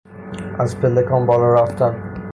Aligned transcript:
از 0.59 0.79
پلکان 0.79 1.25
بالا 1.25 1.53
رفتن 1.53 2.21